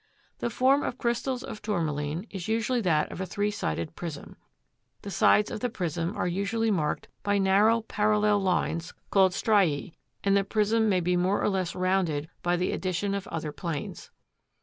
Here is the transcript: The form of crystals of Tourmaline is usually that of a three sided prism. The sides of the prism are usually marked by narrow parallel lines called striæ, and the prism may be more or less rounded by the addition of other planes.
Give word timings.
The 0.39 0.49
form 0.49 0.81
of 0.81 0.97
crystals 0.97 1.43
of 1.43 1.61
Tourmaline 1.61 2.25
is 2.31 2.47
usually 2.47 2.81
that 2.81 3.11
of 3.11 3.21
a 3.21 3.25
three 3.27 3.51
sided 3.51 3.95
prism. 3.95 4.35
The 5.03 5.11
sides 5.11 5.51
of 5.51 5.59
the 5.59 5.69
prism 5.69 6.17
are 6.17 6.25
usually 6.25 6.71
marked 6.71 7.07
by 7.21 7.37
narrow 7.37 7.81
parallel 7.83 8.39
lines 8.41 8.95
called 9.11 9.33
striæ, 9.33 9.91
and 10.23 10.35
the 10.35 10.43
prism 10.43 10.89
may 10.89 11.01
be 11.01 11.15
more 11.15 11.39
or 11.39 11.49
less 11.49 11.75
rounded 11.75 12.27
by 12.41 12.55
the 12.55 12.71
addition 12.71 13.13
of 13.13 13.27
other 13.27 13.51
planes. 13.51 14.09